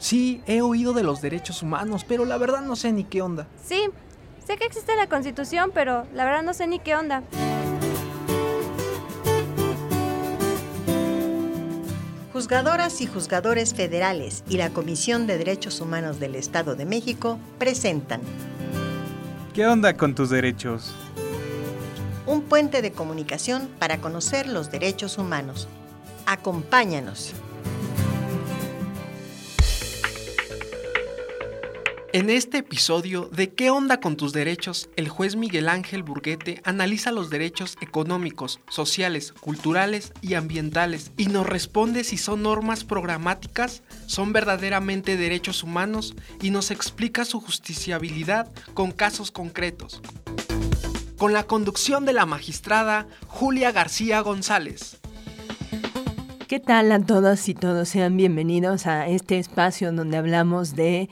[0.00, 3.46] Sí, he oído de los derechos humanos, pero la verdad no sé ni qué onda.
[3.62, 3.82] Sí,
[4.44, 7.22] sé que existe la Constitución, pero la verdad no sé ni qué onda.
[12.32, 18.22] Juzgadoras y juzgadores federales y la Comisión de Derechos Humanos del Estado de México presentan
[19.52, 20.94] ¿Qué onda con tus derechos?
[22.26, 25.68] un puente de comunicación para conocer los derechos humanos.
[26.26, 27.34] Acompáñanos.
[32.12, 34.90] En este episodio de ¿Qué onda con tus derechos?
[34.96, 41.46] El juez Miguel Ángel Burguete analiza los derechos económicos, sociales, culturales y ambientales y nos
[41.46, 48.90] responde si son normas programáticas, son verdaderamente derechos humanos y nos explica su justiciabilidad con
[48.90, 50.02] casos concretos.
[51.16, 54.98] Con la conducción de la magistrada Julia García González.
[56.48, 57.90] ¿Qué tal a todos y todos?
[57.90, 61.08] Sean bienvenidos a este espacio donde hablamos de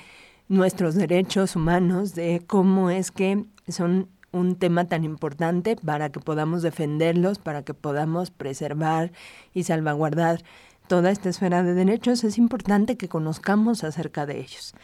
[0.48, 6.62] nuestros derechos humanos, de cómo es que son un tema tan importante para que podamos
[6.62, 9.12] defenderlos, para que podamos preservar
[9.54, 10.42] y salvaguardar
[10.86, 14.74] toda esta esfera de derechos, es importante que conozcamos acerca de ellos.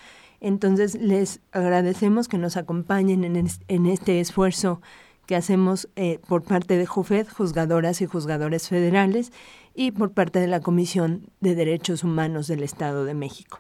[0.40, 4.82] Entonces, les agradecemos que nos acompañen en, este esfuerzo
[5.26, 9.32] que hacemos eh, por parte de JUFED, juzgadoras y juzgadores federales,
[9.74, 13.58] y por parte de la Comisión de Derechos Humanos del Estado de México.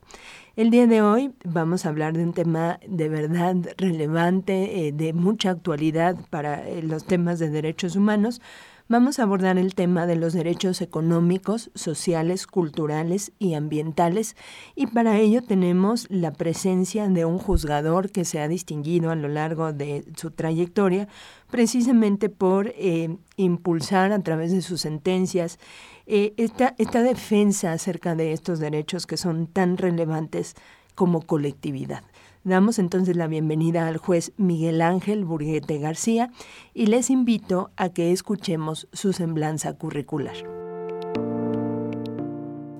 [0.56, 5.12] El día de hoy vamos a hablar de un tema de verdad relevante, eh, de
[5.12, 8.40] mucha actualidad para eh, los temas de derechos humanos.
[8.86, 14.36] Vamos a abordar el tema de los derechos económicos, sociales, culturales y ambientales
[14.76, 19.26] y para ello tenemos la presencia de un juzgador que se ha distinguido a lo
[19.26, 21.08] largo de su trayectoria
[21.54, 25.60] precisamente por eh, impulsar a través de sus sentencias
[26.04, 30.56] eh, esta, esta defensa acerca de estos derechos que son tan relevantes
[30.96, 32.02] como colectividad.
[32.42, 36.32] Damos entonces la bienvenida al juez Miguel Ángel Burguete García
[36.74, 40.53] y les invito a que escuchemos su semblanza curricular.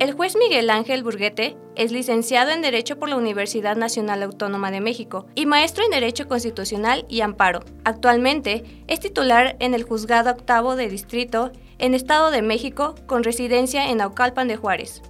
[0.04, 4.82] El juez Miguel Ángel Burguete es licenciado en Derecho por la Universidad Nacional Autónoma de
[4.82, 7.60] México y maestro en Derecho Constitucional y Amparo.
[7.84, 13.90] Actualmente es titular en el Juzgado Octavo de Distrito en Estado de México con residencia
[13.90, 15.00] en Aucalpan de Juárez.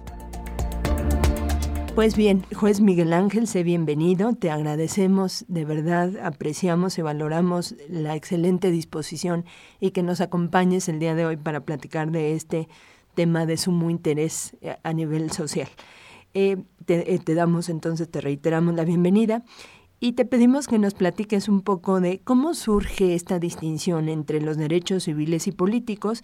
[1.93, 4.33] Pues bien, juez Miguel Ángel, sé bienvenido.
[4.33, 9.43] Te agradecemos, de verdad, apreciamos y valoramos la excelente disposición
[9.81, 12.69] y que nos acompañes el día de hoy para platicar de este
[13.15, 15.69] tema de sumo interés eh, a nivel social.
[16.33, 19.43] Eh, te, eh, te, damos entonces, te reiteramos la bienvenida
[19.99, 24.57] y te pedimos que nos platiques un poco de cómo surge esta distinción entre los
[24.57, 26.23] derechos civiles y políticos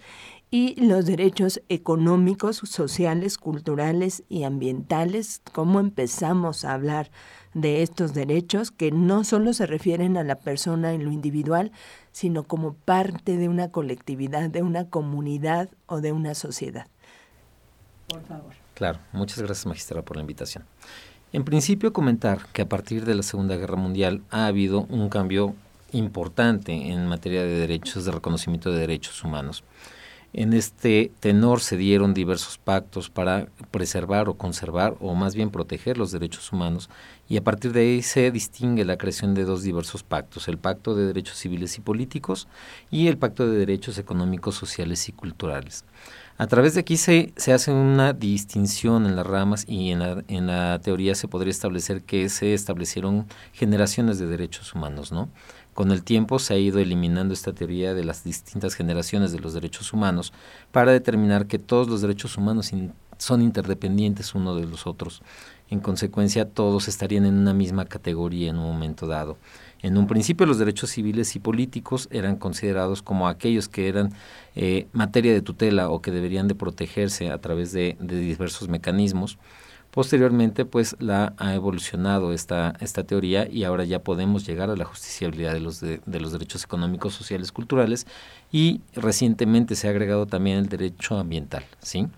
[0.50, 7.10] y los derechos económicos, sociales, culturales y ambientales, cómo empezamos a hablar
[7.54, 11.72] de estos derechos que no solo se refieren a la persona en lo individual,
[12.12, 16.86] sino como parte de una colectividad, de una comunidad o de una sociedad.
[18.08, 18.52] Por favor.
[18.74, 20.64] Claro, muchas gracias magistrada por la invitación.
[21.32, 25.54] En principio comentar que a partir de la Segunda Guerra Mundial ha habido un cambio
[25.92, 29.64] importante en materia de derechos, de reconocimiento de derechos humanos.
[30.34, 35.98] En este tenor se dieron diversos pactos para preservar o conservar o más bien proteger
[35.98, 36.88] los derechos humanos
[37.28, 40.94] y a partir de ahí se distingue la creación de dos diversos pactos, el Pacto
[40.94, 42.48] de Derechos Civiles y Políticos
[42.90, 45.84] y el Pacto de Derechos Económicos, Sociales y Culturales.
[46.38, 50.46] A través de aquí se, hace una distinción en las ramas y en la, en
[50.46, 55.28] la teoría se podría establecer que se establecieron generaciones de derechos humanos, ¿no?
[55.74, 59.54] Con el tiempo se ha ido eliminando esta teoría de las distintas generaciones de los
[59.54, 60.32] derechos humanos
[60.70, 62.70] para determinar que todos los derechos humanos
[63.18, 65.22] son interdependientes uno de los otros.
[65.70, 69.38] En consecuencia, todos estarían en una misma categoría en un momento dado.
[69.80, 74.12] En un principio los derechos civiles y políticos eran considerados como aquellos que eran
[74.54, 79.38] eh, materia de tutela o que deberían de protegerse a través de, diversos mecanismos.
[79.92, 84.86] Posteriormente, pues la ha evolucionado esta, esta teoría y ahora ya podemos llegar a la
[84.86, 88.06] justiciabilidad de los, de, los derechos económicos, sociales, culturales
[88.50, 92.08] y recientemente se ha agregado también el derecho ambiental, ¿sí?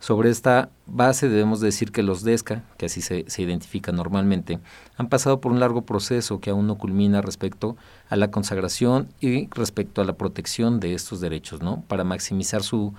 [0.00, 4.58] Sobre esta base debemos decir que los DESCA, que así se, se identifica normalmente,
[4.96, 7.76] han pasado por un largo proceso que aún no culmina respecto
[8.08, 11.82] a la consagración y respecto a la protección de estos derechos, ¿no?
[11.88, 12.94] Para maximizar su,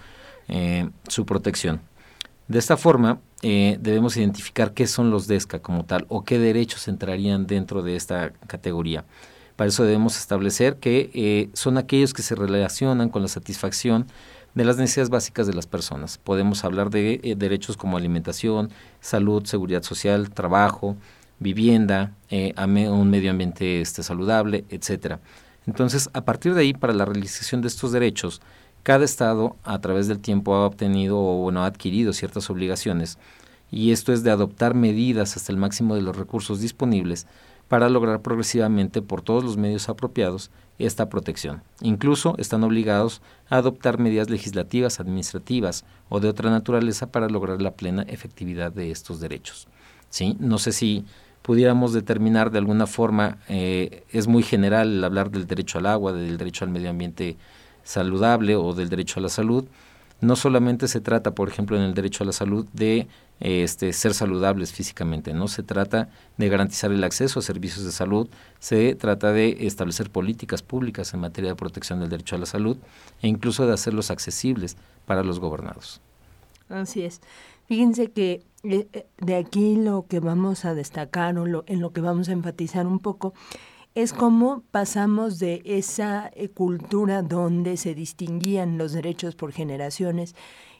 [0.49, 1.81] eh, su protección.
[2.49, 6.87] De esta forma, eh, debemos identificar qué son los DESCA como tal o qué derechos
[6.87, 9.05] entrarían dentro de esta categoría.
[9.55, 14.07] Para eso debemos establecer que eh, son aquellos que se relacionan con la satisfacción
[14.55, 16.17] de las necesidades básicas de las personas.
[16.17, 20.97] Podemos hablar de eh, derechos como alimentación, salud, seguridad social, trabajo,
[21.37, 25.19] vivienda, un medio ambiente este, saludable, etcétera.
[25.67, 28.41] Entonces, a partir de ahí, para la realización de estos derechos,
[28.83, 33.17] cada Estado, a través del tiempo, ha obtenido o bueno, ha adquirido ciertas obligaciones,
[33.71, 37.27] y esto es de adoptar medidas hasta el máximo de los recursos disponibles
[37.67, 40.49] para lograr progresivamente por todos los medios apropiados
[40.79, 41.61] esta protección.
[41.81, 47.71] Incluso están obligados a adoptar medidas legislativas, administrativas o de otra naturaleza para lograr la
[47.71, 49.67] plena efectividad de estos derechos.
[50.09, 50.35] ¿Sí?
[50.39, 51.05] No sé si
[51.43, 56.37] pudiéramos determinar de alguna forma, eh, es muy general hablar del derecho al agua, del
[56.37, 57.37] derecho al medio ambiente
[57.89, 59.65] saludable o del derecho a la salud.
[60.21, 63.07] No solamente se trata, por ejemplo, en el derecho a la salud de
[63.39, 68.27] este, ser saludables físicamente, no se trata de garantizar el acceso a servicios de salud,
[68.59, 72.77] se trata de establecer políticas públicas en materia de protección del derecho a la salud
[73.21, 74.75] e incluso de hacerlos accesibles
[75.05, 75.99] para los gobernados.
[76.67, 77.21] Así es.
[77.67, 81.91] Fíjense que eh, eh, de aquí lo que vamos a destacar o lo, en lo
[81.91, 83.33] que vamos a enfatizar un poco
[84.01, 90.35] es cómo pasamos de esa eh, cultura donde se distinguían los derechos por generaciones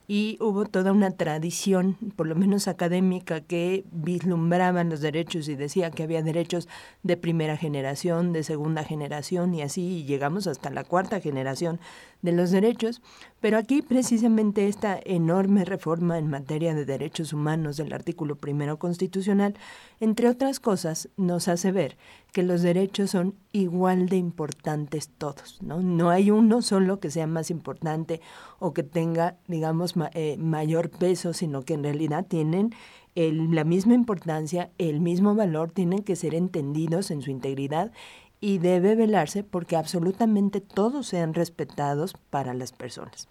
[0.08, 5.92] y hubo toda una tradición, por lo menos académica, que vislumbraban los derechos y decía
[5.92, 6.70] que había derechos
[7.04, 11.80] de primera generación, de segunda generación y así llegamos hasta la cuarta generación
[12.22, 13.02] de los derechos,
[13.40, 19.56] pero aquí precisamente esta enorme reforma en materia de derechos humanos del artículo primero constitucional,
[20.00, 21.98] entre otras cosas, nos hace ver
[22.32, 25.82] que los derechos son igual de importantes todos, ¿no?
[25.82, 28.22] No hay uno solo que sea más importante
[28.60, 32.72] o que tenga, digamos, eh, mayor peso, sino que en realidad tienen
[33.16, 37.92] la misma importancia, el mismo valor, tienen que ser entendidos en su integridad
[38.42, 43.28] y debe velarse porque absolutamente todos sean respetados para las personas.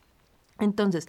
[0.59, 1.07] Entonces,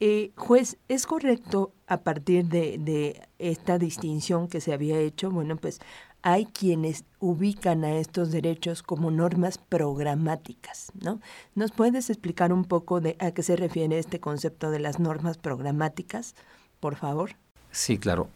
[0.00, 5.30] eh, juez, ¿es correcto a partir de, de, esta distinción que se había hecho?
[5.30, 5.80] Bueno, pues
[6.22, 11.20] hay quienes ubican a estos derechos como normas programáticas, ¿no?
[11.54, 15.36] ¿Nos puedes explicar un poco de a qué se refiere este concepto de las normas
[15.36, 16.34] programáticas,
[16.80, 17.36] por favor?
[17.70, 18.28] Sí, claro.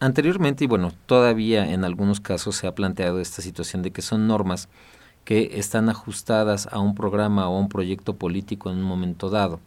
[0.00, 4.26] Anteriormente, y bueno, todavía en algunos casos se ha planteado esta situación de que son
[4.26, 4.70] normas
[5.24, 9.60] que están ajustadas a un programa o un proyecto político en un momento dado.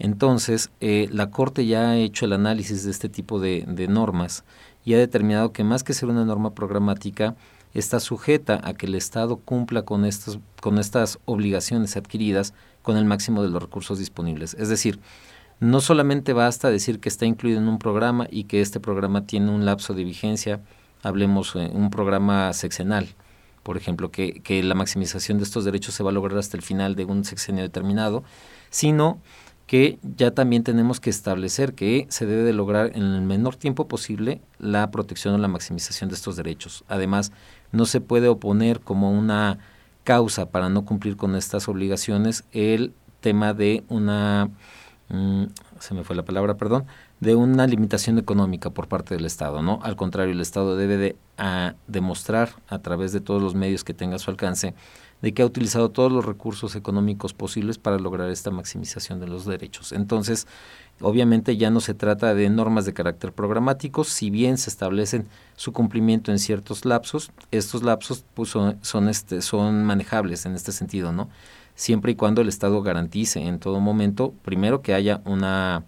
[0.00, 4.44] Entonces, eh, la Corte ya ha hecho el análisis de este tipo de, de, normas
[4.84, 7.36] y ha determinado que más que ser una norma programática,
[7.72, 13.04] está sujeta a que el Estado cumpla con, estos, con estas obligaciones adquiridas con el
[13.04, 14.54] máximo de los recursos disponibles.
[14.54, 14.98] Es decir,
[15.60, 19.50] no solamente basta decir que está incluido en un programa y que este programa tiene
[19.50, 20.60] un lapso de vigencia,
[21.02, 23.08] hablemos de un programa sexenal,
[23.62, 26.62] por ejemplo, que, que la maximización de estos derechos se va a lograr hasta el
[26.62, 28.24] final de un sexenio determinado,
[28.70, 29.20] sino
[29.66, 33.86] que ya también tenemos que establecer que se debe de lograr en el menor tiempo
[33.86, 36.84] posible la protección o la maximización de estos derechos.
[36.88, 37.30] Además,
[37.70, 39.58] no se puede oponer como una
[40.02, 44.50] causa para no cumplir con estas obligaciones el tema de una
[45.10, 45.46] Mm,
[45.80, 46.86] se me fue la palabra, perdón,
[47.18, 49.80] de una limitación económica por parte del Estado, ¿no?
[49.82, 51.16] Al contrario, el Estado debe de
[51.88, 54.74] demostrar a través de todos los medios que tenga a su alcance
[55.22, 59.44] de que ha utilizado todos los recursos económicos posibles para lograr esta maximización de los
[59.44, 59.92] derechos.
[59.92, 60.46] Entonces,
[61.00, 65.26] obviamente ya no se trata de normas de carácter programático, si bien se establecen
[65.56, 70.72] su cumplimiento en ciertos lapsos, estos lapsos pues, son, son, este, son manejables en este
[70.72, 71.28] sentido, ¿no?
[71.80, 75.84] Siempre y cuando el Estado garantice en todo momento, primero, que haya una,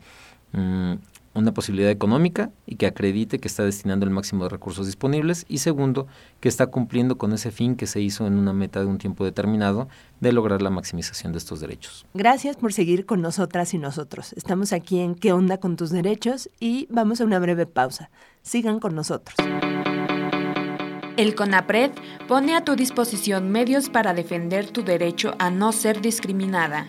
[0.53, 0.95] mm,
[1.35, 5.59] una posibilidad económica y que acredite que está destinando el máximo de recursos disponibles y
[5.59, 6.07] segundo,
[6.41, 9.23] que está cumpliendo con ese fin que se hizo en una meta de un tiempo
[9.27, 9.89] determinado
[10.21, 12.07] de lograr la maximización de estos derechos.
[12.15, 14.33] Gracias por seguir con nosotras y nosotros.
[14.33, 16.49] Estamos aquí en ¿Qué onda con tus derechos?
[16.59, 18.11] y vamos a una breve pausa.
[18.41, 19.37] Sigan con nosotros.
[21.17, 21.91] El CONAPRED
[22.27, 26.87] pone a tu disposición medios para defender tu derecho a no ser discriminada.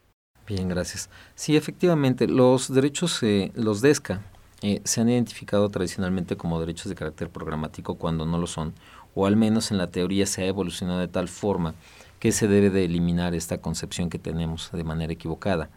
[0.47, 1.11] Bien, gracias.
[1.35, 4.23] Sí, efectivamente, los derechos, eh, los DESCA,
[4.63, 8.75] eh, se han identificado tradicionalmente como derechos de carácter programático cuando no lo son,
[9.15, 11.75] o al menos en la teoría se ha evolucionado de tal forma
[12.19, 15.71] que se debe de eliminar esta concepción que tenemos de manera equivocada.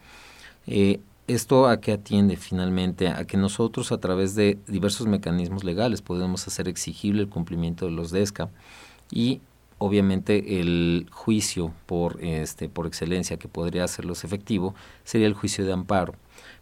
[0.66, 3.08] Eh, ¿Esto a qué atiende finalmente?
[3.08, 7.92] A que nosotros a través de diversos mecanismos legales podemos hacer exigible el cumplimiento de
[7.92, 8.50] los DESCA
[9.08, 9.40] y
[9.78, 14.74] obviamente el juicio por, este, por excelencia que podría hacerlos efectivo
[15.04, 16.14] sería el juicio de amparo.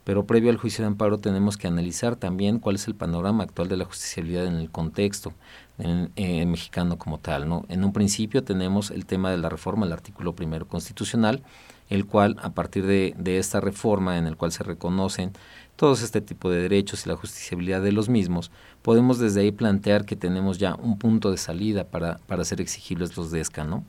[0.04, 3.68] Pero previo al juicio de amparo tenemos que analizar también cuál es el panorama actual
[3.68, 5.32] de la justiciabilidad en el contexto
[5.78, 7.48] eh, mexicano como tal.
[7.48, 7.64] ¿no?
[7.68, 11.42] En un principio tenemos el tema de la reforma del artículo primero constitucional,
[11.90, 15.32] el cual a partir de, esta reforma en el cual se reconocen
[15.76, 18.50] todos este tipo de derechos y la justiciabilidad de los mismos,
[18.82, 23.16] podemos desde ahí plantear que tenemos ya un punto de salida para, para hacer exigibles
[23.16, 23.84] los DESCA, ¿no?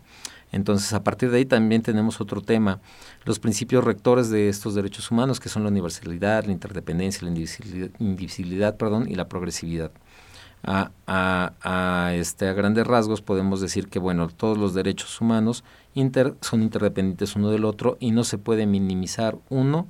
[0.52, 2.82] Entonces, a partir de ahí también tenemos otro tema,
[3.24, 7.34] los principios rectores de estos derechos humanos, que son la universalidad, la interdependencia, la
[8.00, 9.92] indivisibilidad, perdón, y la progresividad.
[10.64, 15.64] A, a, a, este, a grandes rasgos podemos decir que bueno, todos los derechos humanos
[15.96, 19.88] inter, son interdependientes uno del otro y no se puede minimizar uno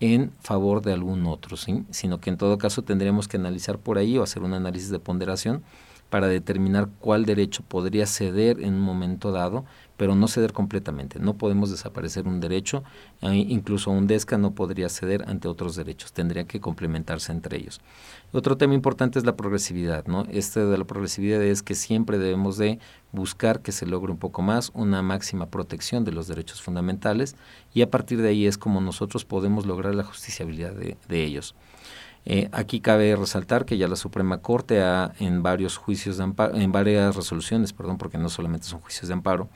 [0.00, 1.84] en favor de algún otro, ¿sí?
[1.90, 4.98] sino que en todo caso tendríamos que analizar por ahí o hacer un análisis de
[4.98, 5.62] ponderación
[6.10, 9.64] para determinar cuál derecho podría ceder en un momento dado
[9.96, 11.18] pero no ceder completamente.
[11.18, 12.82] No podemos desaparecer un derecho,
[13.22, 17.80] incluso un DESCA no podría ceder ante otros derechos, tendría que complementarse entre ellos.
[18.32, 20.26] Otro tema importante es la progresividad, ¿no?
[20.30, 22.80] Este de la progresividad es que siempre debemos de
[23.12, 27.36] buscar que se logre un poco más, una máxima protección de los derechos fundamentales
[27.72, 31.54] y a partir de ahí es como nosotros podemos lograr la justiciabilidad de, ellos.
[32.26, 36.56] Eh, aquí cabe resaltar que ya la Suprema Corte ha en varios juicios de amparo,
[36.56, 39.48] en varias resoluciones, perdón, porque no solamente son juicios de amparo,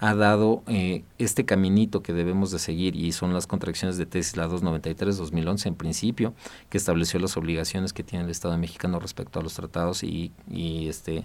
[0.00, 4.36] ha dado eh, este caminito que debemos de seguir y son las contracciones de tesis
[4.36, 6.34] la 293-2011 en principio,
[6.70, 11.24] que estableció las obligaciones que tiene el Estado mexicano respecto a los tratados y, este,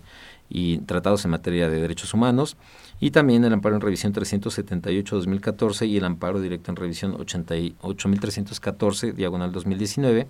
[0.50, 2.58] y tratados en materia de derechos humanos,
[3.00, 9.51] y también el amparo en revisión 378-2014 y el amparo directo en revisión 88.314, diagonal
[9.51, 10.27] 2019,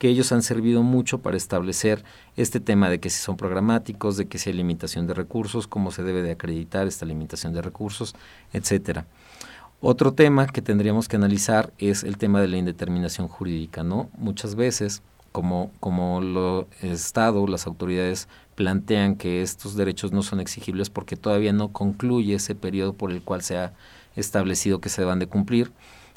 [0.00, 2.02] que ellos han servido mucho para establecer
[2.34, 5.90] este tema de que si son programáticos, de que si hay limitación de recursos, cómo
[5.90, 8.14] se debe de acreditar esta limitación de recursos,
[8.54, 9.04] etcétera.
[9.82, 14.08] Otro tema que tendríamos que analizar es el tema de la indeterminación jurídica, ¿no?
[14.16, 15.02] Muchas veces,
[15.32, 21.52] como, como lo Estado, las autoridades plantean que estos derechos no son exigibles porque todavía
[21.52, 23.74] no concluye ese periodo por el cual se ha
[24.16, 25.72] establecido que se deban de cumplir,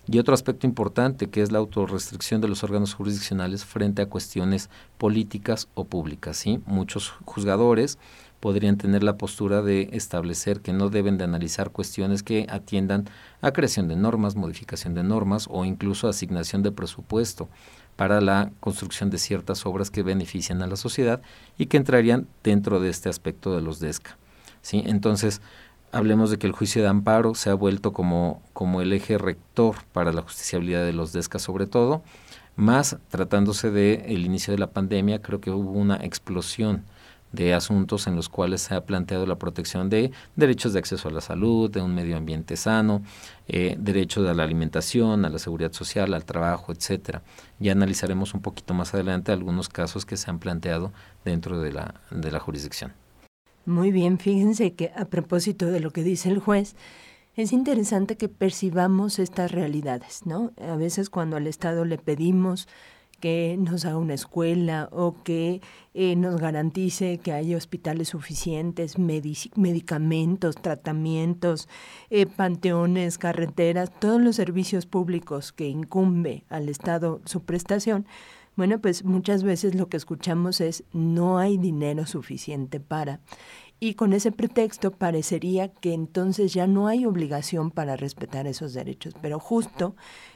[0.07, 4.69] y otro aspecto importante que es la autorrestricción de los órganos jurisdiccionales frente a cuestiones
[4.97, 6.37] políticas o públicas.
[6.37, 6.61] ¿sí?
[6.65, 7.97] Muchos juzgadores
[8.39, 13.05] podrían tener la postura de establecer que no deben de analizar cuestiones que atiendan
[13.41, 17.47] a creación de normas, modificación de normas o incluso asignación de presupuesto
[17.95, 21.21] para la construcción de ciertas obras que benefician a la sociedad
[21.57, 24.17] y que entrarían dentro de este aspecto de los DESCA.
[24.61, 24.83] ¿sí?
[24.85, 25.41] Entonces,
[25.93, 29.75] hablemos de que el juicio de amparo se ha vuelto como, como el eje rector
[29.93, 32.03] para la justiciabilidad de los DESCA sobre todo,
[32.55, 36.83] más tratándose del el inicio de la pandemia, creo que hubo una explosión
[37.31, 41.11] de asuntos en los cuales se ha planteado la protección de derechos de acceso a
[41.11, 43.01] la salud, de un medio ambiente sano,
[43.47, 47.23] eh, derechos a la alimentación, a la seguridad social, al trabajo, etcétera.
[47.59, 50.91] Ya analizaremos un poquito más adelante algunos casos que se han planteado
[51.25, 52.93] dentro de la, de la jurisdicción.
[53.65, 56.75] Muy bien, fíjense que a propósito de lo que dice el juez,
[57.35, 60.51] es interesante que percibamos estas realidades, ¿no?
[60.61, 62.67] A veces cuando al Estado le pedimos
[63.21, 65.61] que nos haga una escuela o que
[65.93, 71.69] eh, nos garantice que haya hospitales suficientes, medicamentos, tratamientos,
[72.09, 78.05] eh, panteones, carreteras, todos los servicios públicos que incumbe al Estado su prestación,
[78.55, 83.19] bueno, pues muchas veces lo que escuchamos es no hay dinero suficiente para.
[83.79, 89.13] Y con ese pretexto parecería que entonces ya no hay obligación para respetar esos derechos.
[89.21, 89.95] Pero justo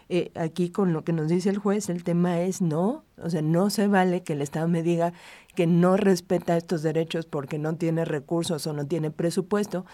[0.10, 3.42] eh, aquí con lo que nos dice el juez, el tema es no, o sea,
[3.42, 5.14] no se vale que el Estado me diga
[5.56, 9.86] que no respeta estos derechos porque no tiene recursos o no tiene presupuesto,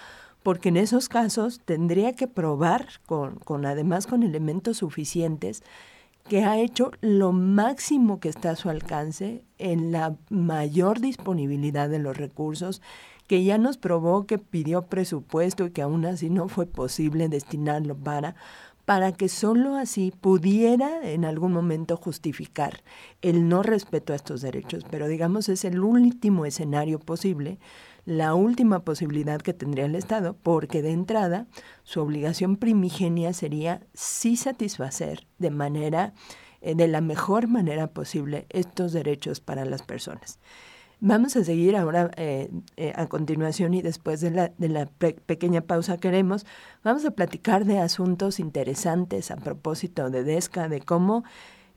[0.42, 5.64] porque en esos casos tendría que probar, con, con además con elementos suficientes,
[6.28, 12.00] que ha hecho lo máximo que está a su alcance en la mayor disponibilidad de
[12.00, 12.82] los recursos,
[13.28, 17.96] que ya nos probó que pidió presupuesto y que aún así no fue posible destinarlo
[17.96, 18.36] para,
[18.86, 22.84] para que sólo así pudiera en algún momento justificar
[23.22, 24.86] el no respeto a estos derechos.
[24.90, 27.60] Pero digamos es el último escenario posible,
[28.06, 31.48] la última posibilidad que tendría el Estado, porque de entrada
[31.84, 36.14] su obligación primigenia sería sí satisfacer de manera,
[36.62, 40.40] eh, de la mejor manera posible estos derechos para las personas.
[41.06, 45.60] Vamos a seguir ahora eh, eh, a continuación y después de la, de la pequeña
[45.60, 46.46] pausa que haremos,
[46.82, 51.26] vamos a platicar de asuntos interesantes a propósito de DESCA, de cómo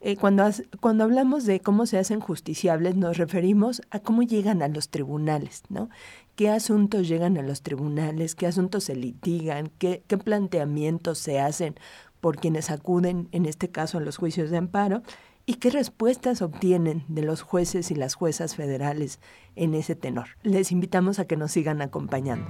[0.00, 0.44] eh, cuando,
[0.80, 5.62] cuando hablamos de cómo se hacen justiciables nos referimos a cómo llegan a los tribunales,
[5.68, 5.88] ¿no?
[6.34, 8.34] ¿Qué asuntos llegan a los tribunales?
[8.34, 9.70] ¿Qué asuntos se litigan?
[9.78, 11.76] ¿Qué, qué planteamientos se hacen
[12.20, 15.02] por quienes acuden, en este caso, a los juicios de amparo?
[15.46, 19.20] ¿Y qué respuestas obtienen de los jueces y las juezas federales
[19.54, 20.28] en ese tenor?
[20.42, 22.46] Les invitamos a que nos sigan acompañando.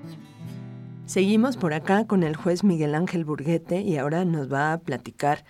[1.12, 5.45] Seguimos por acá con el juez Miguel Ángel Burguete y ahora nos va a platicar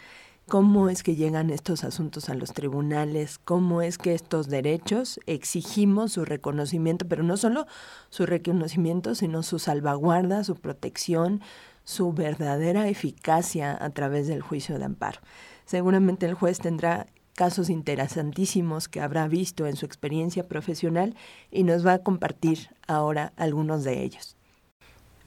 [0.49, 6.14] cómo es que llegan estos asuntos a los tribunales, cómo es que estos derechos exigimos
[6.14, 7.69] su reconocimiento, pero no solo
[8.11, 11.42] su reconocimiento, sino su salvaguarda, su protección,
[11.85, 15.21] su verdadera eficacia a través del juicio de amparo.
[15.64, 21.14] Seguramente el juez tendrá casos interesantísimos que habrá visto en su experiencia profesional
[21.52, 24.37] y nos va a compartir ahora algunos de ellos.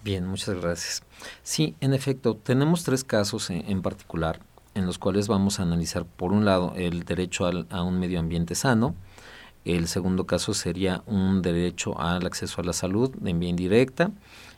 [0.05, 1.01] Bien, muchas gracias.
[1.41, 4.39] Sí, en efecto, tenemos tres casos en, particular
[4.75, 8.53] en los cuales vamos a analizar, por un lado, el derecho a un medio ambiente
[8.53, 8.93] sano,
[9.63, 14.11] el segundo caso sería un derecho al acceso a la salud en vía indirecta,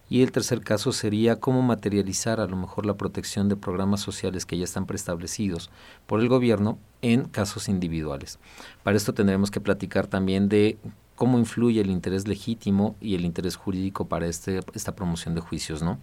[0.10, 4.46] y el tercer caso sería cómo materializar a lo mejor la protección de programas sociales
[4.46, 5.70] que ya están preestablecidos
[6.08, 8.38] por el gobierno en casos individuales.
[8.84, 10.78] Para esto tendremos que platicar también de
[11.18, 15.82] cómo influye el interés legítimo y el interés jurídico para este, esta promoción de juicios,
[15.82, 15.98] ¿no?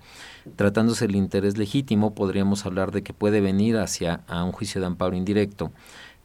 [0.57, 4.89] Tratándose el interés legítimo, podríamos hablar de que puede venir hacia a un juicio de
[4.89, 5.71] amparo indirecto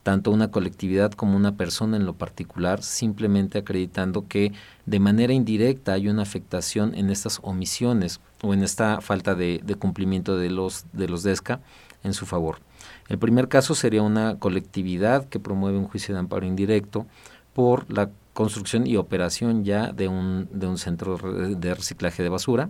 [0.02, 4.54] tanto una colectividad como una persona en lo particular, simplemente acreditando que
[4.86, 10.38] de manera indirecta hay una afectación en estas omisiones o en esta falta de, cumplimiento
[10.38, 11.60] de los, de los DESCA
[12.04, 12.60] en su favor.
[13.08, 17.06] El primer caso sería una colectividad que promueve un juicio de amparo indirecto
[17.54, 22.70] por la construcción y operación ya de un, de un centro de reciclaje de basura,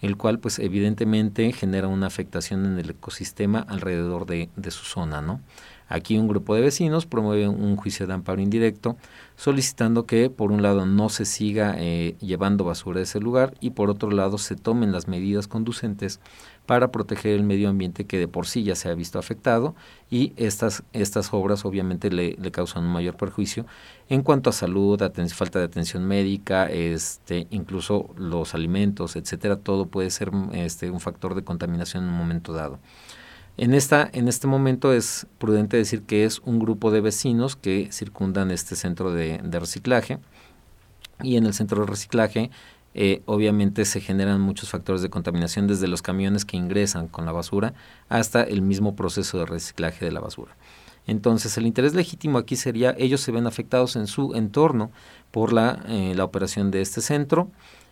[0.00, 5.20] el cual pues evidentemente genera una afectación en el ecosistema alrededor de, de su zona,
[5.20, 5.42] ¿no?
[5.88, 8.96] Aquí un grupo de vecinos promueve un juicio de amparo indirecto
[9.36, 13.70] solicitando que por un lado no se siga eh, llevando basura de ese lugar y
[13.70, 16.18] por otro lado se tomen las medidas conducentes
[16.66, 19.74] para proteger el medio ambiente que de por sí ya se ha visto afectado
[20.10, 23.66] y estas, estas obras obviamente le, causan un mayor perjuicio
[24.08, 25.00] en cuanto a salud,
[25.32, 31.34] falta de atención médica, este, incluso los alimentos, etcétera, todo puede ser este, un factor
[31.34, 32.78] de contaminación en un momento dado.
[33.56, 37.88] En, esta, en este momento es prudente decir que es un grupo de vecinos que
[37.92, 40.18] circundan este centro de, reciclaje
[41.22, 42.50] y en el centro de reciclaje
[42.94, 47.32] eh, obviamente se generan muchos factores de contaminación desde los camiones que ingresan con la
[47.32, 47.74] basura
[48.08, 50.56] hasta el mismo proceso de reciclaje de la basura.
[51.06, 54.90] Entonces el interés legítimo aquí sería ellos se ven afectados en su entorno
[55.30, 57.50] por la, eh, la operación de este centro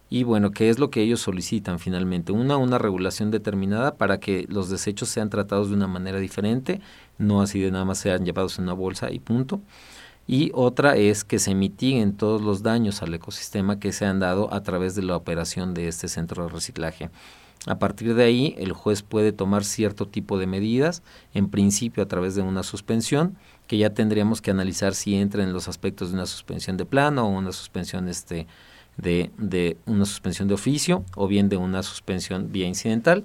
[0.09, 2.33] y bueno, ¿qué es lo que ellos solicitan finalmente?
[2.33, 6.83] Una, una regulación determinada para que los desechos sean tratados de una manera diferente,
[7.17, 9.62] no así de nada más sean llevados en una bolsa y punto.
[10.33, 14.51] Y otra es que se mitiguen todos los daños al ecosistema que se han dado
[14.51, 17.11] a través de la operación de este centro de reciclaje.
[17.66, 21.03] A partir de ahí, el juez puede tomar cierto tipo de medidas,
[21.35, 25.53] en principio a través de una suspensión, que ya tendríamos que analizar si entra en
[25.53, 28.47] los aspectos de una suspensión de plano o una suspensión este,
[28.97, 33.25] de, de una suspensión de oficio o bien de una suspensión vía incidental.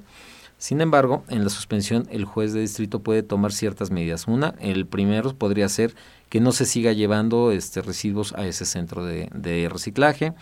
[0.58, 4.28] Sin embargo, en la suspensión el juez de distrito puede tomar ciertas medidas.
[4.28, 5.93] Una, el primero podría ser
[6.30, 10.34] que no se siga llevando este, residuos a ese centro de, reciclaje.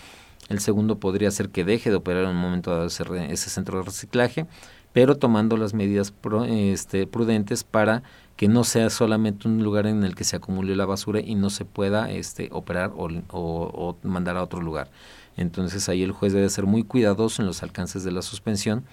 [0.47, 3.79] El segundo podría ser que deje de operar en un momento dado ese, ese centro
[3.79, 4.45] de reciclaje,
[4.93, 6.13] pero tomando las medidas
[6.47, 8.03] este, prudentes para
[8.37, 11.49] que no sea solamente un lugar en el que se acumule la basura y no
[11.49, 14.89] se pueda este, operar o, o, mandar a otro lugar.
[15.35, 18.85] Entonces ahí el juez debe ser muy cuidadoso en los alcances de la suspensión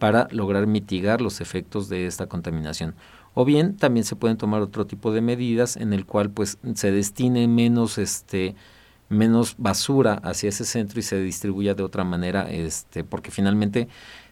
[0.00, 2.96] para lograr mitigar los efectos de esta contaminación.
[3.34, 6.90] O bien también se pueden tomar otro tipo de medidas en el cual pues se
[6.90, 8.56] destine menos este
[9.08, 13.88] menos basura hacia ese centro y se distribuya de otra manera, este, porque finalmente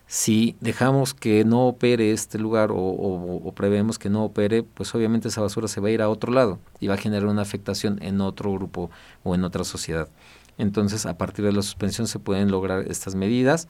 [0.06, 5.28] si dejamos que no opere este lugar o, o, prevemos que no opere, pues obviamente
[5.28, 7.98] esa basura se va a ir a otro lado y va a generar una afectación
[8.02, 8.90] en otro grupo
[9.22, 10.08] o en otra sociedad.
[10.58, 13.68] Entonces, a partir de la suspensión se pueden lograr estas medidas.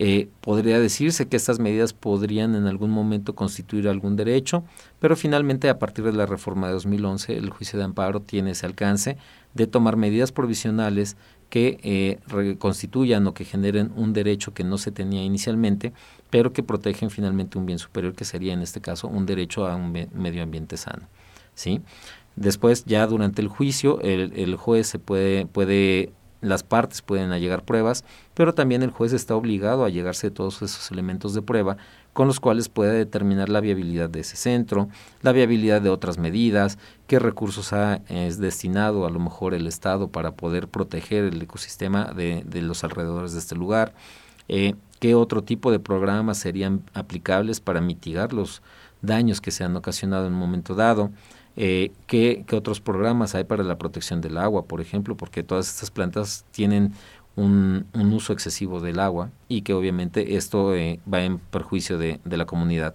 [0.00, 4.62] Eh, podría decirse que estas medidas podrían en algún momento constituir algún derecho,
[5.00, 8.64] pero finalmente a partir de la reforma de 2011 el juicio de amparo tiene ese
[8.64, 9.16] alcance
[9.54, 11.16] de tomar medidas provisionales
[11.50, 15.92] que eh, reconstituyan o que generen un derecho que no se tenía inicialmente,
[16.30, 19.74] pero que protegen finalmente un bien superior, que sería en este caso un derecho a
[19.74, 21.08] un medio ambiente sano.
[21.56, 21.80] ¿sí?
[22.36, 27.64] Después, ya durante el juicio, el, el juez se puede, puede las partes pueden allegar
[27.64, 31.76] pruebas, pero también el juez está obligado a llegarse todos esos elementos de prueba
[32.12, 34.88] con los cuales puede determinar la viabilidad de ese centro,
[35.22, 40.08] la viabilidad de otras medidas, qué recursos ha es destinado a lo mejor el Estado
[40.08, 43.94] para poder proteger el ecosistema de, de los alrededores de este lugar,
[44.48, 48.62] eh, qué otro tipo de programas serían aplicables para mitigar los
[49.02, 51.10] daños que se han ocasionado en un momento dado,
[51.56, 55.16] eh, ¿qué, otros programas hay para la protección del agua, por ejemplo?
[55.16, 56.92] Porque todas estas plantas tienen
[57.36, 62.46] un, uso excesivo del agua y que obviamente esto eh, va en perjuicio de, la
[62.46, 62.94] comunidad.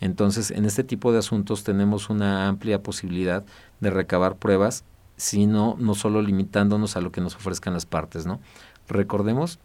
[0.00, 3.44] Entonces, en este tipo de asuntos tenemos una amplia posibilidad
[3.80, 4.84] de recabar pruebas,
[5.16, 8.40] sino no solo limitándonos a lo que nos ofrezcan las partes, ¿no?
[8.88, 9.58] Recordemos.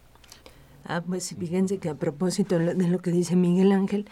[0.86, 4.08] Ah, pues fíjense que a propósito de lo que dice Miguel Ángel,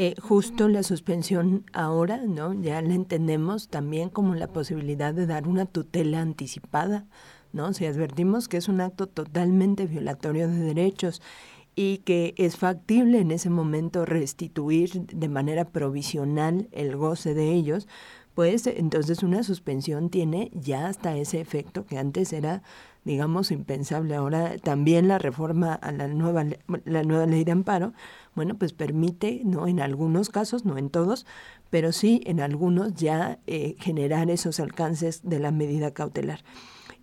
[0.00, 2.54] eh, justo la suspensión ahora, ¿no?
[2.54, 7.08] Ya la entendemos también como la posibilidad de dar una tutela anticipada,
[7.52, 7.72] ¿no?
[7.72, 11.20] Si advertimos que es un acto totalmente violatorio de derechos
[11.74, 17.88] y que es factible en ese momento restituir de manera provisional el goce de ellos,
[18.38, 22.62] pues entonces una suspensión tiene ya hasta ese efecto que antes era
[23.02, 24.14] digamos impensable.
[24.14, 26.46] Ahora también la reforma a la nueva
[26.84, 27.94] la nueva ley de amparo
[28.36, 31.26] bueno, pues permite, no en algunos casos, no en todos,
[31.68, 36.44] pero sí en algunos ya eh, generar esos alcances de la medida cautelar.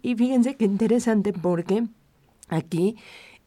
[0.01, 1.85] Y fíjense qué interesante porque
[2.47, 2.95] aquí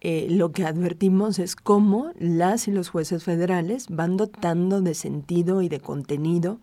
[0.03, 5.63] eh, lo que advertimos es cómo las y los jueces federales van dotando de sentido
[5.63, 6.61] y de contenido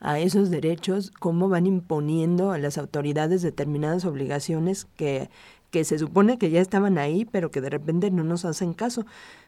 [0.00, 5.30] a esos derechos, cómo van imponiendo a las autoridades determinadas obligaciones que,
[5.70, 9.04] que se supone que ya estaban ahí, pero que de repente no nos hacen caso.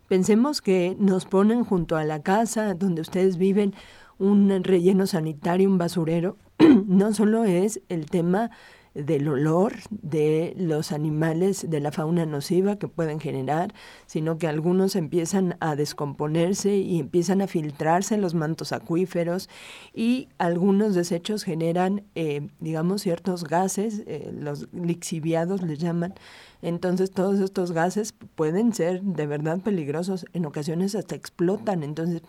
[0.09, 3.75] Pensemos que nos ponen junto a la casa donde ustedes viven
[4.19, 6.37] un relleno sanitario, un basurero.
[6.87, 8.51] no solo es el tema
[8.95, 13.73] del olor de los animales de la fauna nociva que pueden generar,
[14.07, 19.49] sino que algunos empiezan a descomponerse y empiezan a filtrarse en los mantos acuíferos
[19.95, 26.15] y algunos desechos generan, eh, digamos, ciertos gases, eh, los lixiviados les llaman.
[26.63, 31.83] Entonces todos estos gases pueden ser de verdad peligrosos, en ocasiones hasta explotan.
[31.83, 32.23] Entonces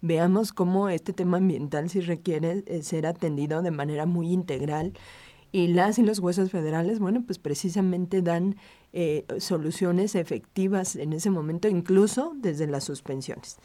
[0.00, 4.92] veamos cómo este tema ambiental sí requiere eh, ser atendido de manera muy integral
[5.52, 8.56] y las y los jueces federales, bueno, pues precisamente dan
[8.92, 13.58] eh, soluciones efectivas en ese momento, incluso desde las suspensiones.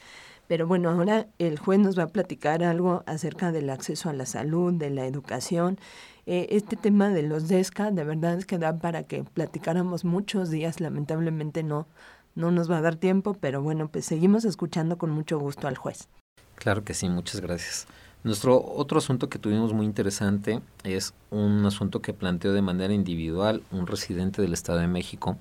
[0.48, 4.26] Pero bueno, ahora el juez nos va a platicar algo acerca del acceso a la
[4.26, 5.78] salud, de la educación.
[6.26, 10.50] Eh, este tema de los DESCA, de verdad es que da para que platicáramos muchos
[10.50, 11.86] días, lamentablemente no,
[12.34, 15.76] no nos va a dar tiempo, pero bueno, pues seguimos escuchando con mucho gusto al
[15.76, 16.08] juez.
[16.54, 17.86] Claro que sí, muchas gracias.
[18.26, 23.62] Nuestro otro asunto que tuvimos muy interesante es un asunto que planteó de manera individual
[23.70, 25.38] un residente del Estado de México,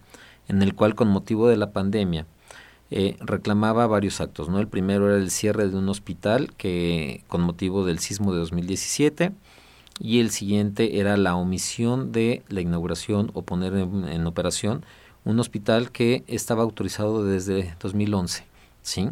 [0.48, 2.28] en el cual con motivo de la pandemia
[2.92, 4.50] eh, reclamaba varios actos.
[4.50, 4.60] ¿no?
[4.60, 9.32] El primero era el cierre de un hospital que con motivo del sismo de 2017
[10.00, 14.86] y el siguiente era la omisión de la inauguración o poner en, en operación
[15.24, 18.46] un hospital que estaba autorizado desde 2011.
[18.84, 19.10] ¿sí?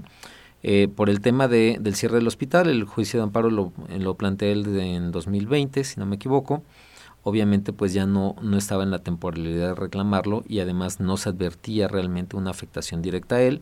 [0.63, 4.15] Eh, por el tema de, del cierre del hospital, el juicio de amparo lo, lo
[4.15, 6.63] planteé en 2020, si no me equivoco.
[7.23, 11.29] Obviamente, pues ya no, no estaba en la temporalidad de reclamarlo y además no se
[11.29, 13.61] advertía realmente una afectación directa a él.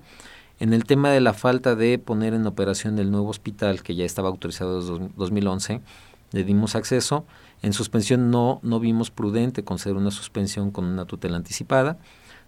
[0.60, 4.06] En el tema de la falta de poner en operación el nuevo hospital, que ya
[4.06, 5.82] estaba autorizado desde 2011,
[6.32, 7.26] le dimos acceso.
[7.64, 11.98] En suspensión no, no vimos prudente conceder una suspensión con una tutela anticipada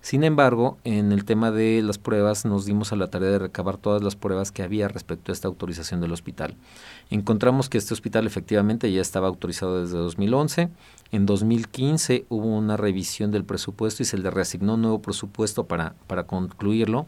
[0.03, 3.77] sin embargo, en el tema de las pruebas nos dimos a la tarea de recabar
[3.77, 6.57] todas las pruebas que había respecto a esta autorización del hospital.
[7.09, 10.67] Encontramos que este hospital efectivamente ya estaba autorizado desde 2011.
[11.13, 15.95] En 2015 hubo una revisión del presupuesto y se le reasignó un nuevo presupuesto para,
[16.05, 17.07] para concluirlo.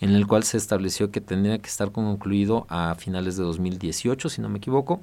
[0.00, 4.40] en el cual se estableció que tendría que estar concluido a finales de 2018, si
[4.40, 5.00] no me equivoco.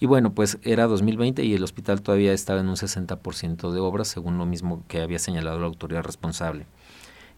[0.00, 4.08] Y bueno, pues era 2020 y el hospital todavía estaba en un 60% de obras,
[4.08, 6.64] según lo mismo que había señalado la autoridad responsable.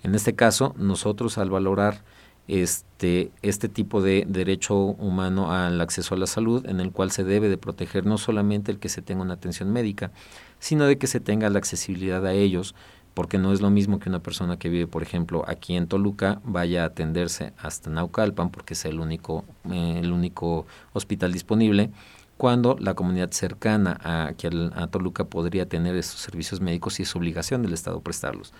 [0.04, 2.02] En este caso, nosotros al valorar
[2.46, 7.24] este, este tipo de derecho humano al acceso a la salud, en el cual se
[7.24, 10.12] debe de proteger no solamente el que se tenga una atención médica,
[10.60, 12.76] sino de que se tenga la accesibilidad a ellos,
[13.14, 16.40] porque no es lo mismo que una persona que vive, por ejemplo, aquí en Toluca
[16.44, 21.90] vaya a atenderse hasta Naucalpan, porque es el único, eh, el único hospital disponible,
[22.42, 24.32] cuando la comunidad cercana a,
[24.74, 28.52] a Toluca podría tener estos servicios médicos y es obligación del Estado prestarlos.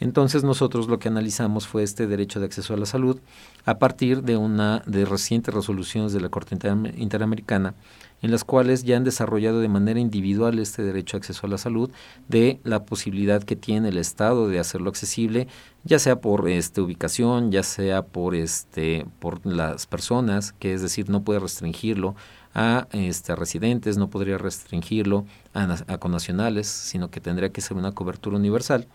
[0.00, 3.20] Entonces nosotros lo que analizamos fue este derecho de acceso a la salud
[3.66, 6.56] a partir de una de recientes resoluciones de la Corte
[6.96, 7.74] Interamericana
[8.22, 11.58] en las cuales ya han desarrollado de manera individual este derecho a acceso a la
[11.58, 11.90] salud,
[12.28, 15.48] de la posibilidad que tiene el Estado de hacerlo accesible,
[15.84, 21.10] ya sea por este ubicación, ya sea por este por las personas, que es decir,
[21.10, 22.16] no puede restringirlo
[22.58, 27.92] a este, residentes, no podría restringirlo a, a conacionales, sino que tendría que ser una
[27.92, 28.88] cobertura universal.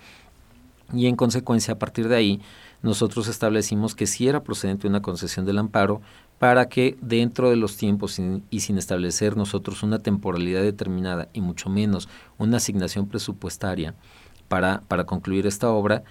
[0.93, 2.41] Y en consecuencia, a partir de ahí,
[2.81, 6.01] nosotros establecimos que si era procedente una concesión del amparo
[6.39, 8.19] para que dentro de los tiempos
[8.49, 13.93] y sin establecer nosotros una temporalidad determinada y mucho menos una asignación presupuestaria
[14.47, 16.03] para, para concluir esta obra,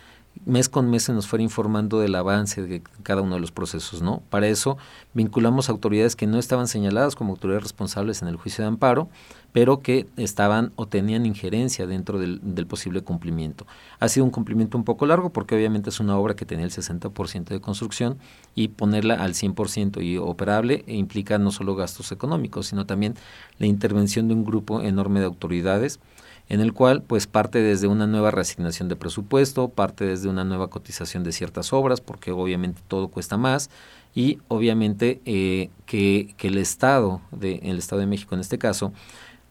[0.47, 4.01] mes con mes se nos fuera informando del avance de cada uno de los procesos,
[4.01, 4.23] ¿no?
[4.31, 4.79] Para eso
[5.13, 9.09] vinculamos autoridades que no estaban señaladas como autoridades responsables en el juicio de amparo,
[9.53, 13.67] pero que estaban o tenían injerencia dentro del, posible cumplimiento.
[13.99, 16.71] Ha sido un cumplimiento un poco largo porque obviamente es una obra que tenía el
[16.71, 18.19] 60% de construcción
[18.55, 23.15] y ponerla al 100% y operable implica no solo gastos económicos, sino también
[23.59, 26.01] la intervención de un grupo enorme de autoridades
[26.51, 30.69] en el cual pues parte desde una nueva reasignación de presupuesto, parte desde una nueva
[30.69, 33.71] cotización de ciertas obras, porque obviamente todo cuesta más,
[34.15, 38.93] y obviamente eh, que, que, el Estado, de, el Estado de México en este caso,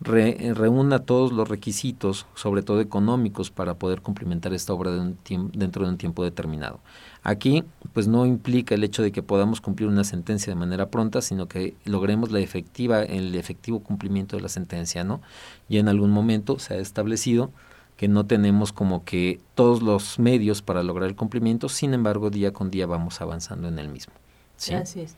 [0.02, 5.18] reúna todos los requisitos, sobre todo económicos, para poder cumplimentar esta obra de un
[5.54, 6.80] dentro de un tiempo determinado.
[7.22, 11.22] Aquí, pues no implica el hecho de que podamos cumplir una sentencia de manera pronta,
[11.22, 15.22] sino que logremos la efectiva, el efectivo cumplimiento de la sentencia, ¿no?
[15.68, 17.52] Y en algún momento se ha establecido
[17.98, 22.54] que no tenemos como que todos los medios para lograr el cumplimiento, sin embargo, día
[22.54, 24.14] con día vamos avanzando en el mismo.
[24.56, 24.74] ¿sí?
[24.74, 25.18] Así es.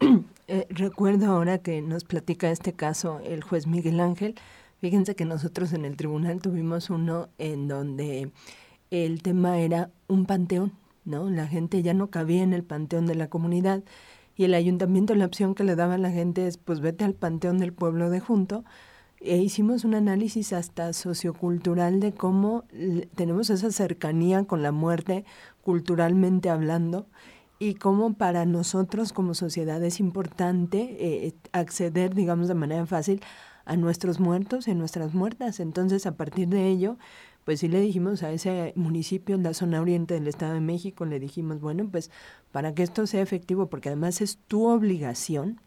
[0.48, 4.36] Eh, recuerdo ahora que nos platica este caso el juez Miguel Ángel.
[4.80, 8.30] Fíjense que nosotros en el tribunal tuvimos uno en donde
[8.92, 10.70] el tema era un panteón,
[11.04, 11.28] ¿no?
[11.30, 13.82] La gente ya no cabía en el panteón de la comunidad
[14.36, 17.14] y el ayuntamiento la opción que le daba a la gente es pues vete al
[17.14, 18.64] panteón del pueblo de junto
[19.20, 22.62] e hicimos un análisis hasta sociocultural de cómo
[23.16, 25.24] tenemos esa cercanía con la muerte
[25.62, 27.08] culturalmente hablando
[27.58, 33.20] y cómo para nosotros como sociedad es importante eh, acceder, digamos, de manera fácil
[33.64, 35.60] a nuestros muertos y nuestras muertas.
[35.60, 36.98] Entonces, a partir de ello,
[37.44, 41.04] pues sí le dijimos a ese municipio en la zona oriente del Estado de México,
[41.04, 42.10] le dijimos, bueno, pues
[42.52, 45.60] para que esto sea efectivo, porque además es tu obligación,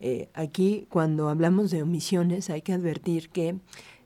[0.00, 3.56] eh, aquí cuando hablamos de omisiones hay que advertir que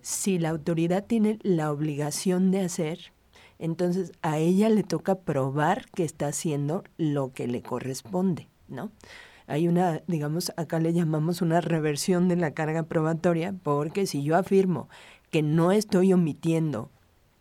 [0.01, 3.14] si la autoridad tiene la obligación de hacer,
[3.59, 8.91] entonces a ella le toca probar que está haciendo lo que le corresponde, ¿no?
[9.47, 14.37] Hay una, digamos, acá le llamamos una reversión de la carga probatoria, porque si yo
[14.37, 14.89] afirmo
[15.31, 16.91] que no estoy omitiendo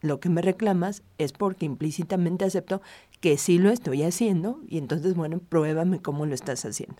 [0.02, 2.82] lo que me reclamas, es porque implícitamente acepto
[3.22, 6.98] que sí lo estoy haciendo y entonces, bueno, pruébame cómo lo estás haciendo.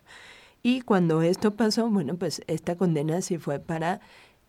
[0.62, 4.00] Y cuando esto pasó, bueno, pues esta condena sí fue para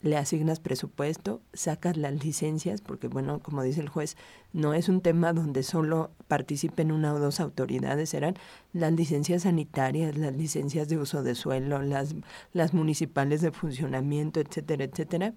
[0.02, 4.18] le asignas presupuesto, sacas las licencias, porque bueno, como dice el juez,
[4.54, 8.36] no es un tema donde solo participen una o dos autoridades, eran
[8.74, 12.16] las licencias sanitarias, las licencias de uso de suelo, las,
[12.54, 15.34] las municipales de funcionamiento, etcétera, etcétera.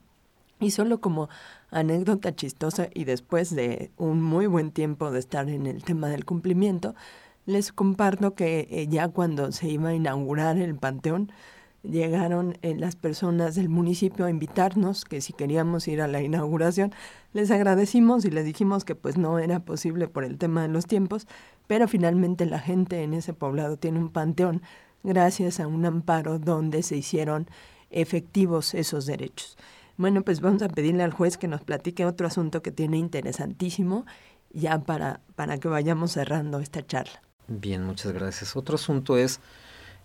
[0.61, 1.29] Y solo como
[1.71, 6.25] anécdota chistosa y después de un muy buen tiempo de estar en el tema del
[6.25, 6.95] cumplimiento,
[7.47, 11.33] les comparto que eh, ya cuando se iba a inaugurar el panteón,
[11.83, 16.93] llegaron eh, las personas del municipio a invitarnos, que si queríamos ir a la inauguración,
[17.33, 20.87] les agradecimos y les dijimos que pues no era posible por el tema de los
[20.87, 21.27] tiempos,
[21.67, 24.63] pero finalmente la gente en ese poblado tiene un panteón
[25.05, 27.49] gracias a un amparo donde se hicieron
[27.91, 29.57] efectivos esos derechos.
[29.97, 34.07] Bueno, pues vamos a pedirle al juez que nos platique otro asunto que tiene interesantísimo
[34.51, 37.21] ya para, para que vayamos cerrando esta charla.
[37.49, 38.57] Bien, muchas gracias.
[38.57, 39.41] Otro asunto es...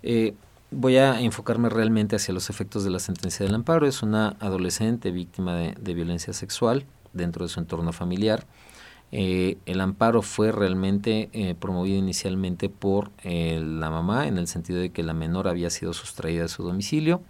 [0.01, 0.33] Eh,
[0.73, 3.87] voy a enfocarme realmente hacia los efectos de la sentencia del amparo.
[3.87, 8.45] Es una adolescente víctima de, violencia sexual dentro de su entorno familiar.
[9.11, 14.79] Eh, el amparo fue realmente eh, promovido inicialmente por eh, la mamá, en el sentido
[14.79, 17.21] de que la menor había sido sustraída de su domicilio.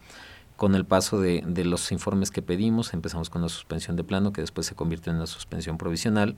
[0.55, 4.41] Con el paso de, los informes que pedimos, empezamos con la suspensión de plano, que
[4.41, 6.37] después se convirtió en una suspensión provisional,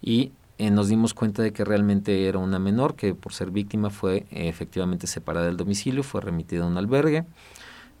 [0.00, 4.26] y nos dimos cuenta de que realmente era una menor que por ser víctima fue
[4.30, 7.24] efectivamente separada del domicilio, fue remitida a un albergue.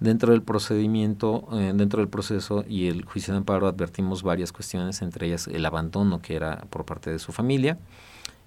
[0.00, 5.02] Dentro del procedimiento, eh, dentro del proceso y el juicio de amparo advertimos varias cuestiones,
[5.02, 7.78] entre ellas el abandono que era por parte de su familia,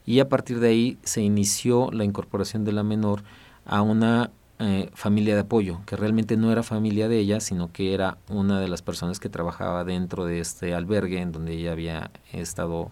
[0.05, 3.23] y a partir de ahí se inició la incorporación de la menor
[3.65, 7.93] a una eh, familia de apoyo, que realmente no era familia de ella, sino que
[7.93, 12.11] era una de las personas que trabajaba dentro de este albergue en donde ella había
[12.31, 12.91] estado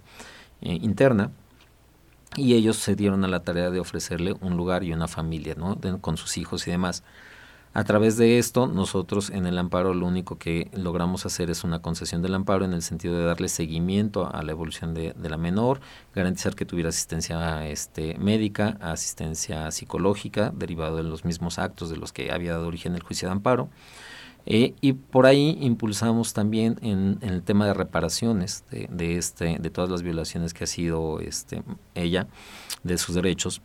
[0.62, 1.32] eh, interna
[2.36, 5.56] y ellos se dieron a la tarea de ofrecerle un lugar y una familia,
[6.02, 7.04] con sus hijos y demás.
[7.72, 11.84] A través de esto, nosotros en el amparo lo único que logramos hacer es una
[11.84, 15.80] concesión del amparo en el sentido de darle seguimiento a la evolución de, la menor,
[16.16, 22.12] garantizar que tuviera asistencia este, médica, asistencia psicológica, derivado de los mismos actos de los
[22.12, 23.70] que había dado origen el juicio de amparo.
[24.46, 29.70] Eh, y por ahí impulsamos también en, el tema de reparaciones de, de, este, de
[29.70, 31.62] todas las violaciones que ha sido este,
[31.94, 32.28] ella,
[32.84, 33.62] de sus derechos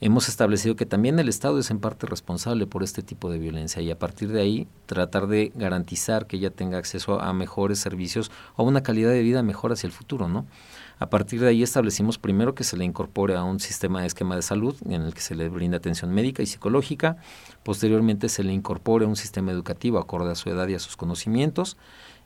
[0.00, 3.82] hemos establecido que también el Estado es en parte responsable por este tipo de violencia
[3.82, 8.30] y a partir de ahí tratar de garantizar que ella tenga acceso a mejores servicios
[8.56, 10.46] o una calidad de vida mejor hacia el futuro, ¿no?
[11.00, 14.34] A partir de ahí establecimos primero que se le incorpore a un sistema de esquema
[14.34, 17.18] de salud en el que se le brinda atención médica y psicológica,
[17.62, 20.96] posteriormente se le incorpore a un sistema educativo acorde a su edad y a sus
[20.96, 21.76] conocimientos,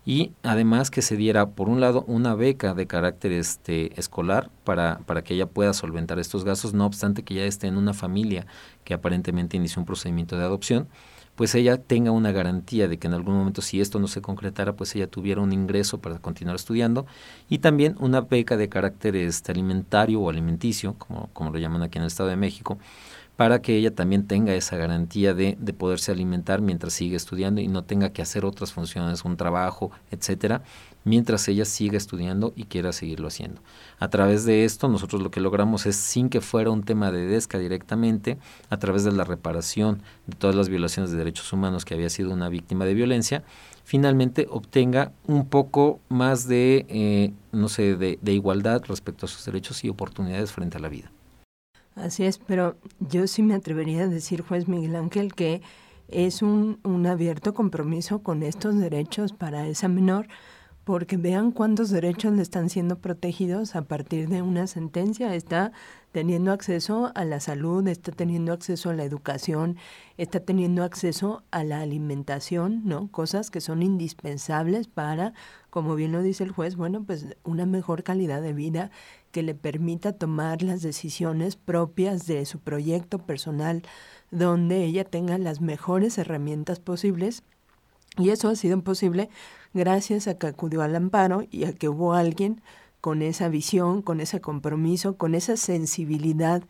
[0.05, 4.99] y además que se diera, por un lado, una beca de carácter este, escolar para,
[5.07, 8.47] para que ella pueda solventar estos gastos, no obstante que ya esté en una familia
[8.85, 10.89] que aparentemente inició un procedimiento de adopción,
[11.37, 14.75] pues ella tenga una garantía de que en algún momento si esto no se concretara,
[14.75, 17.07] pues ella tuviera un ingreso para continuar estudiando
[17.49, 21.99] y también una beca de carácter este, alimentario o alimenticio, como, como lo llaman aquí
[21.99, 22.79] en el Estado de México,
[23.37, 27.69] para que ella también tenga esa garantía de, de, poderse alimentar mientras sigue estudiando y
[27.69, 30.63] no tenga que hacer otras funciones, un trabajo, etcétera,
[31.05, 33.61] mientras ella siga estudiando y quiera seguirlo haciendo.
[33.99, 37.27] A través de esto, nosotros lo que logramos es, sin que fuera un tema de
[37.27, 38.39] DESCA directamente,
[38.71, 42.33] a través de la reparación de todas las violaciones de derechos humanos que había sido
[42.33, 43.43] una víctima de violencia,
[43.85, 49.85] finalmente obtenga un poco más de, eh, no sé, de igualdad respecto a sus derechos
[49.85, 51.11] y oportunidades frente a la vida.
[51.95, 55.61] Así es, pero yo sí me atrevería a decir, juez Miguel Ángel, que
[56.09, 60.29] es un, un abierto compromiso con estos derechos para esa menor,
[60.85, 65.35] porque vean cuántos derechos le están siendo protegidos a partir de una sentencia.
[65.35, 65.73] Está
[66.11, 69.77] teniendo acceso a la salud, está teniendo acceso a la educación,
[70.17, 73.09] está teniendo acceso a la alimentación, ¿no?
[73.13, 75.35] Cosas que son indispensables para,
[75.71, 78.91] como bien lo dice el juez, bueno, pues una mejor calidad de vida
[79.33, 83.83] que le permita tomar las decisiones propias de su proyecto personal,
[84.31, 87.43] donde ella tenga las mejores herramientas posibles.
[88.19, 89.31] Y eso ha sido posible
[89.75, 92.61] gracias a que acudió al amparo y a que hubo alguien
[93.01, 96.63] con esa visión, con ese compromiso, con esa sensibilidad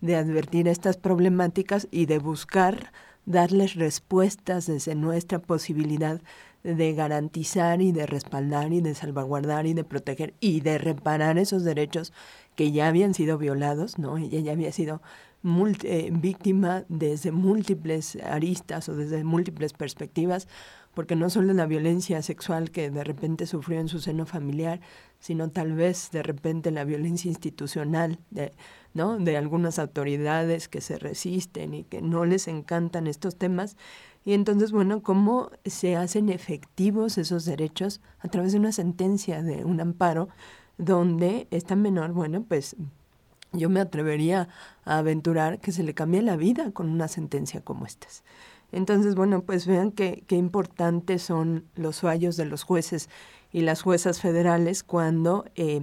[0.00, 2.92] de advertir estas problemáticas y de buscar
[3.26, 6.20] darles respuestas desde nuestra posibilidad
[6.62, 11.64] de garantizar y de respaldar y de salvaguardar y de proteger y de reparar esos
[11.64, 12.12] derechos
[12.56, 14.18] que ya habían sido violados, ¿no?
[14.18, 15.00] Ella ya había sido
[15.84, 20.48] eh, víctima desde múltiples aristas o desde múltiples perspectivas,
[20.94, 24.80] porque no solo la violencia sexual que de repente sufrió en su seno familiar,
[25.20, 28.52] sino tal vez de repente la violencia institucional de,
[28.94, 29.16] ¿no?
[29.18, 33.76] de algunas autoridades que se resisten y que no les encantan estos temas,
[34.24, 39.64] y entonces, bueno, ¿cómo se hacen efectivos esos derechos a través de una sentencia, de
[39.64, 40.28] un amparo,
[40.76, 42.76] donde esta menor, bueno, pues
[43.52, 44.48] yo me atrevería
[44.84, 48.06] a aventurar que se le cambie la vida con una sentencia como esta.
[48.70, 53.08] Entonces, bueno, pues vean qué, qué importantes son los fallos de los jueces
[53.50, 55.80] y las juezas federales cuando eh,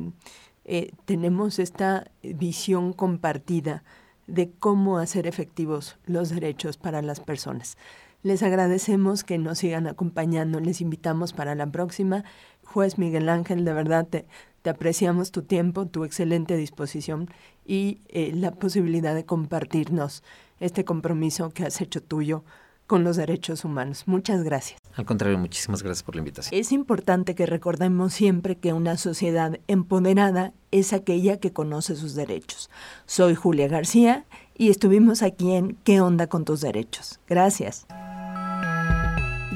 [0.66, 3.84] eh, tenemos esta visión compartida
[4.28, 7.78] de cómo hacer efectivos los derechos para las personas.
[8.26, 10.60] Les agradecemos que nos sigan acompañando.
[10.60, 12.24] Les invitamos para la próxima.
[12.64, 14.26] Juez Miguel Ángel, de verdad te,
[14.64, 17.30] te apreciamos tu tiempo, tu excelente disposición
[17.68, 20.24] y eh, la posibilidad de compartirnos
[20.60, 22.44] este compromiso que has hecho tuyo
[22.88, 24.08] con los derechos humanos.
[24.08, 24.80] Muchas gracias.
[24.96, 26.60] Al contrario, muchísimas gracias por la invitación.
[26.60, 32.72] Es importante que recordemos siempre que una sociedad empoderada es aquella que conoce sus derechos.
[33.06, 34.26] Soy Julia García
[34.58, 37.20] y estuvimos aquí en ¿Qué onda con tus derechos?
[37.28, 37.86] Gracias.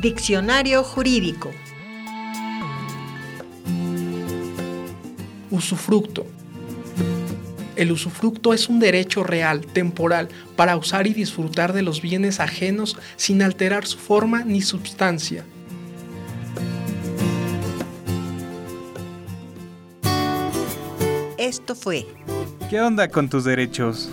[0.02, 1.52] Diccionario Jurídico
[5.52, 6.26] Usufructo.
[7.76, 12.98] El usufructo es un derecho real, temporal, para usar y disfrutar de los bienes ajenos
[13.18, 15.44] sin alterar su forma ni substancia.
[21.38, 22.08] Esto fue
[22.70, 24.10] ¿Qué onda con tus derechos?